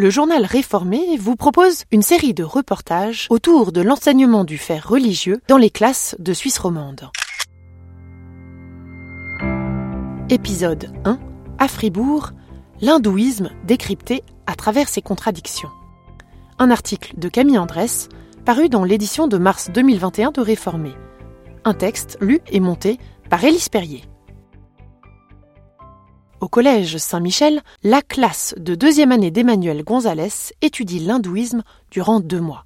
le 0.00 0.08
journal 0.08 0.46
Réformé 0.46 1.18
vous 1.18 1.36
propose 1.36 1.84
une 1.92 2.00
série 2.00 2.32
de 2.32 2.42
reportages 2.42 3.26
autour 3.28 3.70
de 3.70 3.82
l'enseignement 3.82 4.44
du 4.44 4.56
fait 4.56 4.78
religieux 4.78 5.42
dans 5.46 5.58
les 5.58 5.68
classes 5.68 6.16
de 6.18 6.32
Suisse 6.32 6.58
romande. 6.58 7.10
Épisode 10.30 10.90
1 11.04 11.18
À 11.58 11.68
Fribourg, 11.68 12.30
l'hindouisme 12.80 13.50
décrypté 13.66 14.24
à 14.46 14.54
travers 14.54 14.88
ses 14.88 15.02
contradictions. 15.02 15.68
Un 16.58 16.70
article 16.70 17.12
de 17.18 17.28
Camille 17.28 17.58
Andrès 17.58 18.08
paru 18.46 18.70
dans 18.70 18.84
l'édition 18.84 19.28
de 19.28 19.36
mars 19.36 19.68
2021 19.70 20.30
de 20.30 20.40
Réformé. 20.40 20.92
Un 21.66 21.74
texte 21.74 22.16
lu 22.22 22.40
et 22.50 22.60
monté 22.60 22.98
par 23.28 23.44
Élise 23.44 23.68
Perrier. 23.68 24.09
Au 26.40 26.48
collège 26.48 26.96
Saint-Michel, 26.96 27.60
la 27.82 28.00
classe 28.00 28.54
de 28.56 28.74
deuxième 28.74 29.12
année 29.12 29.30
d'Emmanuel 29.30 29.84
Gonzalez 29.84 30.54
étudie 30.62 30.98
l'hindouisme 30.98 31.62
durant 31.90 32.18
deux 32.18 32.40
mois. 32.40 32.64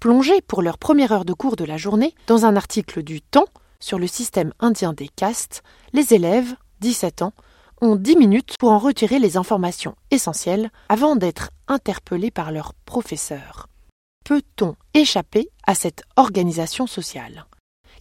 Plongés 0.00 0.40
pour 0.40 0.60
leur 0.60 0.76
première 0.76 1.12
heure 1.12 1.24
de 1.24 1.32
cours 1.32 1.54
de 1.54 1.64
la 1.64 1.76
journée 1.76 2.16
dans 2.26 2.46
un 2.46 2.56
article 2.56 3.04
du 3.04 3.20
Temps 3.20 3.46
sur 3.78 4.00
le 4.00 4.08
système 4.08 4.52
indien 4.58 4.92
des 4.92 5.06
castes, 5.06 5.62
les 5.92 6.14
élèves, 6.14 6.56
17 6.80 7.22
ans, 7.22 7.32
ont 7.80 7.94
10 7.94 8.16
minutes 8.16 8.56
pour 8.58 8.72
en 8.72 8.78
retirer 8.80 9.20
les 9.20 9.36
informations 9.36 9.94
essentielles 10.10 10.72
avant 10.88 11.14
d'être 11.14 11.50
interpellés 11.68 12.32
par 12.32 12.50
leur 12.50 12.74
professeur. 12.74 13.68
Peut-on 14.24 14.74
échapper 14.94 15.48
à 15.64 15.76
cette 15.76 16.02
organisation 16.16 16.88
sociale? 16.88 17.46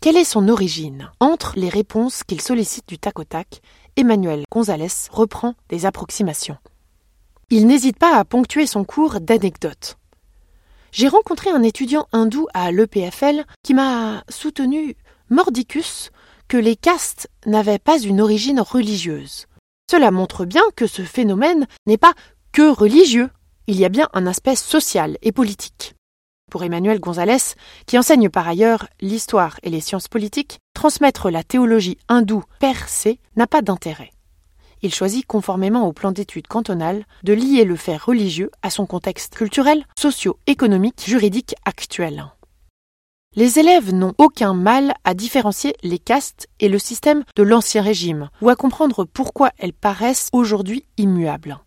Quelle 0.00 0.16
est 0.16 0.22
son 0.22 0.48
origine? 0.48 1.10
Entre 1.18 1.54
les 1.56 1.68
réponses 1.68 2.22
qu'il 2.22 2.40
sollicite 2.40 2.88
du 2.88 3.00
tac 3.00 3.18
au 3.18 3.24
tac 3.24 3.60
Emmanuel 3.96 4.44
Gonzalez 4.48 5.08
reprend 5.10 5.54
des 5.70 5.86
approximations. 5.86 6.56
Il 7.50 7.66
n'hésite 7.66 7.98
pas 7.98 8.16
à 8.16 8.24
ponctuer 8.24 8.68
son 8.68 8.84
cours 8.84 9.20
d'anecdotes. 9.20 9.98
J'ai 10.92 11.08
rencontré 11.08 11.50
un 11.50 11.64
étudiant 11.64 12.06
hindou 12.12 12.46
à 12.54 12.70
l'EPFL 12.70 13.44
qui 13.64 13.74
m'a 13.74 14.22
soutenu 14.28 14.94
mordicus 15.30 16.12
que 16.46 16.56
les 16.56 16.76
castes 16.76 17.28
n'avaient 17.44 17.80
pas 17.80 17.98
une 17.98 18.20
origine 18.20 18.60
religieuse. 18.60 19.46
Cela 19.90 20.12
montre 20.12 20.44
bien 20.44 20.62
que 20.76 20.86
ce 20.86 21.02
phénomène 21.02 21.66
n'est 21.86 21.98
pas 21.98 22.14
que 22.52 22.70
religieux, 22.70 23.30
il 23.66 23.76
y 23.76 23.84
a 23.84 23.88
bien 23.88 24.08
un 24.12 24.28
aspect 24.28 24.54
social 24.54 25.18
et 25.22 25.32
politique. 25.32 25.96
Pour 26.50 26.64
Emmanuel 26.64 27.00
Gonzalez, 27.00 27.54
qui 27.86 27.98
enseigne 27.98 28.30
par 28.30 28.48
ailleurs 28.48 28.88
l'histoire 29.00 29.58
et 29.62 29.70
les 29.70 29.80
sciences 29.80 30.08
politiques, 30.08 30.58
transmettre 30.74 31.30
la 31.30 31.42
théologie 31.42 31.98
hindoue 32.08 32.44
per 32.58 32.88
se 32.88 33.16
n'a 33.36 33.46
pas 33.46 33.62
d'intérêt. 33.62 34.10
Il 34.80 34.94
choisit, 34.94 35.26
conformément 35.26 35.86
au 35.86 35.92
plan 35.92 36.12
d'études 36.12 36.46
cantonal, 36.46 37.04
de 37.24 37.32
lier 37.32 37.64
le 37.64 37.76
fait 37.76 37.96
religieux 37.96 38.50
à 38.62 38.70
son 38.70 38.86
contexte 38.86 39.34
culturel, 39.34 39.84
socio-économique, 39.98 41.02
juridique 41.04 41.54
actuel. 41.64 42.26
Les 43.34 43.58
élèves 43.58 43.92
n'ont 43.92 44.14
aucun 44.18 44.54
mal 44.54 44.94
à 45.04 45.14
différencier 45.14 45.74
les 45.82 45.98
castes 45.98 46.48
et 46.60 46.68
le 46.68 46.78
système 46.78 47.24
de 47.36 47.42
l'Ancien 47.42 47.82
Régime, 47.82 48.30
ou 48.40 48.48
à 48.48 48.56
comprendre 48.56 49.04
pourquoi 49.04 49.50
elles 49.58 49.72
paraissent 49.72 50.30
aujourd'hui 50.32 50.84
immuables. 50.96 51.58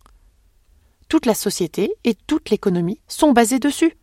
Toute 1.08 1.26
la 1.26 1.34
société 1.34 1.92
et 2.04 2.14
toute 2.14 2.50
l'économie 2.50 3.00
sont 3.06 3.32
basées 3.32 3.58
dessus. 3.58 3.96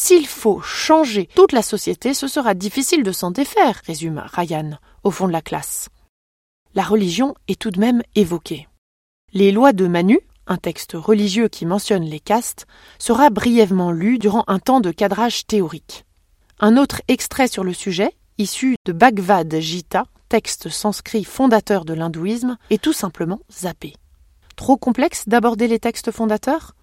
S'il 0.00 0.28
faut 0.28 0.60
changer 0.60 1.28
toute 1.34 1.50
la 1.50 1.60
société, 1.60 2.14
ce 2.14 2.28
sera 2.28 2.54
difficile 2.54 3.02
de 3.02 3.10
s'en 3.10 3.32
défaire, 3.32 3.82
résume 3.84 4.22
Ryan, 4.32 4.78
au 5.02 5.10
fond 5.10 5.26
de 5.26 5.32
la 5.32 5.42
classe. 5.42 5.88
La 6.76 6.84
religion 6.84 7.34
est 7.48 7.60
tout 7.60 7.72
de 7.72 7.80
même 7.80 8.04
évoquée. 8.14 8.68
Les 9.32 9.50
lois 9.50 9.72
de 9.72 9.88
Manu, 9.88 10.20
un 10.46 10.56
texte 10.56 10.92
religieux 10.94 11.48
qui 11.48 11.66
mentionne 11.66 12.04
les 12.04 12.20
castes, 12.20 12.68
sera 13.00 13.28
brièvement 13.28 13.90
lu 13.90 14.18
durant 14.18 14.44
un 14.46 14.60
temps 14.60 14.78
de 14.78 14.92
cadrage 14.92 15.48
théorique. 15.48 16.04
Un 16.60 16.76
autre 16.76 17.02
extrait 17.08 17.48
sur 17.48 17.64
le 17.64 17.72
sujet, 17.72 18.12
issu 18.38 18.76
de 18.84 18.92
Bhagavad 18.92 19.52
Gita, 19.58 20.06
texte 20.28 20.68
sanskrit 20.68 21.24
fondateur 21.24 21.84
de 21.84 21.94
l'hindouisme, 21.94 22.56
est 22.70 22.80
tout 22.80 22.92
simplement 22.92 23.40
zappé. 23.50 23.94
Trop 24.54 24.76
complexe 24.76 25.24
d'aborder 25.26 25.66
les 25.66 25.80
textes 25.80 26.12
fondateurs? 26.12 26.76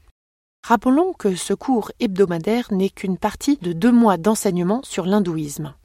Rappelons 0.68 1.14
que 1.14 1.36
ce 1.36 1.53
cours 1.53 1.92
hebdomadaire 2.00 2.74
n'est 2.74 2.90
qu'une 2.90 3.20
partie 3.20 3.58
de 3.58 3.72
deux 3.72 3.92
mois 3.92 4.18
d'enseignement 4.18 4.81
sur 4.81 5.06
l'hindouisme. 5.06 5.76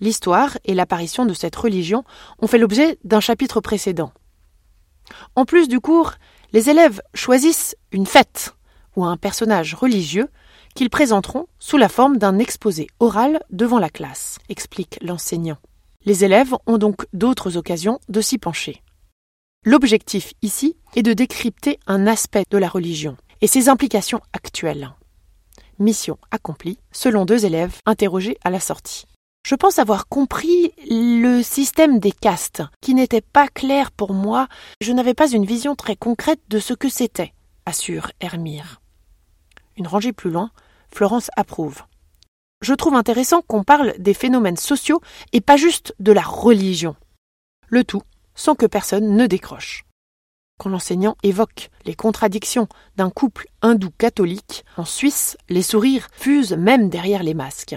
L'histoire 0.00 0.58
et 0.66 0.74
l'apparition 0.74 1.24
de 1.24 1.32
cette 1.32 1.56
religion 1.56 2.04
ont 2.38 2.46
fait 2.46 2.58
l'objet 2.58 2.98
d'un 3.04 3.20
chapitre 3.20 3.62
précédent. 3.62 4.12
En 5.34 5.46
plus 5.46 5.66
du 5.66 5.80
cours, 5.80 6.12
les 6.52 6.68
élèves 6.68 7.00
choisissent 7.14 7.74
une 7.90 8.04
fête 8.04 8.54
ou 8.96 9.06
un 9.06 9.16
personnage 9.16 9.72
religieux 9.72 10.28
qu'ils 10.74 10.90
présenteront 10.90 11.46
sous 11.58 11.78
la 11.78 11.88
forme 11.88 12.18
d'un 12.18 12.38
exposé 12.38 12.88
oral 13.00 13.42
devant 13.48 13.78
la 13.78 13.88
classe, 13.88 14.38
explique 14.50 14.98
l'enseignant. 15.00 15.56
Les 16.04 16.22
élèves 16.22 16.54
ont 16.66 16.76
donc 16.76 17.06
d'autres 17.14 17.56
occasions 17.56 17.98
de 18.10 18.20
s'y 18.20 18.36
pencher. 18.36 18.82
L'objectif 19.64 20.34
ici 20.42 20.76
est 20.96 21.02
de 21.02 21.14
décrypter 21.14 21.80
un 21.86 22.06
aspect 22.06 22.44
de 22.50 22.58
la 22.58 22.68
religion, 22.68 23.16
et 23.40 23.46
ses 23.46 23.68
implications 23.68 24.20
actuelles. 24.32 24.92
Mission 25.78 26.18
accomplie, 26.30 26.78
selon 26.92 27.24
deux 27.24 27.44
élèves 27.44 27.80
interrogés 27.84 28.38
à 28.44 28.50
la 28.50 28.60
sortie. 28.60 29.06
Je 29.46 29.54
pense 29.54 29.78
avoir 29.78 30.08
compris 30.08 30.72
le 30.90 31.42
système 31.42 32.00
des 32.00 32.12
castes, 32.12 32.62
qui 32.80 32.94
n'était 32.94 33.20
pas 33.20 33.46
clair 33.46 33.92
pour 33.92 34.12
moi. 34.12 34.48
Je 34.80 34.92
n'avais 34.92 35.14
pas 35.14 35.30
une 35.30 35.44
vision 35.44 35.76
très 35.76 35.94
concrète 35.94 36.40
de 36.48 36.58
ce 36.58 36.74
que 36.74 36.88
c'était, 36.88 37.32
assure 37.64 38.10
Hermire. 38.20 38.80
Une 39.76 39.86
rangée 39.86 40.12
plus 40.12 40.30
loin, 40.30 40.50
Florence 40.92 41.30
approuve. 41.36 41.82
Je 42.62 42.74
trouve 42.74 42.94
intéressant 42.94 43.42
qu'on 43.42 43.62
parle 43.62 43.94
des 43.98 44.14
phénomènes 44.14 44.56
sociaux 44.56 45.00
et 45.32 45.40
pas 45.40 45.56
juste 45.56 45.94
de 46.00 46.12
la 46.12 46.22
religion. 46.22 46.96
Le 47.68 47.84
tout 47.84 48.02
sans 48.36 48.54
que 48.54 48.66
personne 48.66 49.16
ne 49.16 49.26
décroche. 49.26 49.84
Quand 50.58 50.70
l'enseignant 50.70 51.16
évoque 51.22 51.70
les 51.84 51.94
contradictions 51.94 52.66
d'un 52.96 53.10
couple 53.10 53.46
hindou-catholique, 53.62 54.64
en 54.76 54.84
Suisse, 54.84 55.36
les 55.48 55.62
sourires 55.62 56.08
fusent 56.12 56.56
même 56.56 56.88
derrière 56.88 57.22
les 57.22 57.34
masques. 57.34 57.76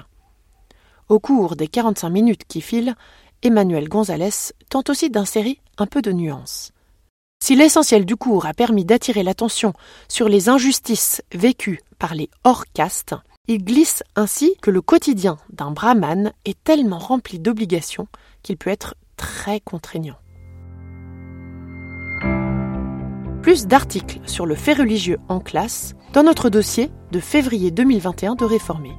Au 1.10 1.20
cours 1.20 1.56
des 1.56 1.68
45 1.68 2.10
minutes 2.10 2.44
qui 2.48 2.62
filent, 2.62 2.96
Emmanuel 3.44 3.90
Gonzalez 3.90 4.54
tente 4.70 4.90
aussi 4.90 5.10
d'insérer 5.10 5.60
un 5.78 5.88
peu 5.88 6.02
de 6.02 6.12
nuance. 6.12 6.72
Si 7.42 7.56
l'essentiel 7.56 8.06
du 8.06 8.16
cours 8.16 8.46
a 8.46 8.54
permis 8.54 8.86
d'attirer 8.86 9.24
l'attention 9.24 9.74
sur 10.08 10.30
les 10.30 10.50
injustices 10.50 11.22
vécues 11.34 11.82
par 11.98 12.14
les 12.14 12.30
hors-castes, 12.44 13.16
il 13.48 13.64
glisse 13.64 14.04
ainsi 14.16 14.56
que 14.62 14.72
le 14.72 14.82
quotidien 14.82 15.38
d'un 15.50 15.72
brahman 15.72 16.34
est 16.46 16.62
tellement 16.64 17.00
rempli 17.00 17.40
d'obligations 17.40 18.08
qu'il 18.44 18.58
peut 18.58 18.70
être 18.70 18.96
très 19.18 19.60
contraignant. 19.60 20.18
Plus 23.50 23.66
d'articles 23.66 24.20
sur 24.28 24.46
le 24.46 24.54
fait 24.54 24.74
religieux 24.74 25.18
en 25.28 25.40
classe 25.40 25.96
dans 26.14 26.22
notre 26.22 26.52
dossier 26.52 26.92
de 27.12 27.20
février 27.20 27.72
2021 27.72 28.36
de 28.36 28.46
Réformer. 28.46 28.94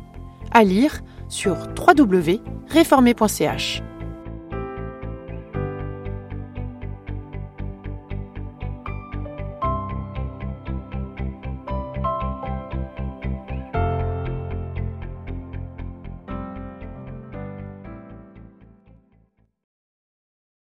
À 0.51 0.65
lire 0.65 1.03
sur 1.29 1.57
www.réformer.ch. 1.79 3.83